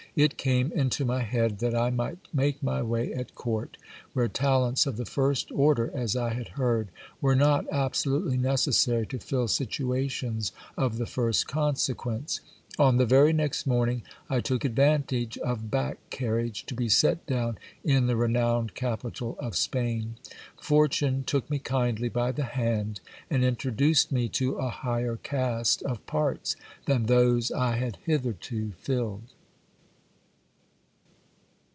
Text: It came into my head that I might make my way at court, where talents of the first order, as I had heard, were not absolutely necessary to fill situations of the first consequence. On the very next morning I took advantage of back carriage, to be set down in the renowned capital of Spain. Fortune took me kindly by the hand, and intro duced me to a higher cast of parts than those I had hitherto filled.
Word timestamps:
It 0.13 0.35
came 0.37 0.73
into 0.73 1.05
my 1.05 1.21
head 1.21 1.59
that 1.59 1.73
I 1.73 1.89
might 1.89 2.17
make 2.33 2.61
my 2.61 2.81
way 2.81 3.13
at 3.13 3.33
court, 3.33 3.77
where 4.11 4.27
talents 4.27 4.85
of 4.85 4.97
the 4.97 5.05
first 5.05 5.49
order, 5.53 5.89
as 5.93 6.17
I 6.17 6.33
had 6.33 6.49
heard, 6.49 6.89
were 7.21 7.33
not 7.33 7.65
absolutely 7.71 8.35
necessary 8.37 9.07
to 9.07 9.19
fill 9.19 9.47
situations 9.47 10.51
of 10.77 10.97
the 10.97 11.05
first 11.05 11.47
consequence. 11.47 12.41
On 12.77 12.97
the 12.97 13.05
very 13.05 13.31
next 13.31 13.65
morning 13.65 14.01
I 14.29 14.41
took 14.41 14.65
advantage 14.65 15.37
of 15.37 15.71
back 15.71 15.97
carriage, 16.09 16.65
to 16.65 16.73
be 16.75 16.89
set 16.89 17.25
down 17.25 17.57
in 17.85 18.07
the 18.07 18.17
renowned 18.17 18.75
capital 18.75 19.37
of 19.39 19.55
Spain. 19.55 20.15
Fortune 20.61 21.23
took 21.23 21.49
me 21.49 21.57
kindly 21.57 22.09
by 22.09 22.33
the 22.33 22.43
hand, 22.43 22.99
and 23.29 23.45
intro 23.45 23.71
duced 23.71 24.11
me 24.11 24.27
to 24.27 24.55
a 24.55 24.67
higher 24.67 25.15
cast 25.15 25.81
of 25.83 26.05
parts 26.05 26.57
than 26.85 27.05
those 27.05 27.49
I 27.49 27.77
had 27.77 27.95
hitherto 28.03 28.73
filled. 28.73 29.23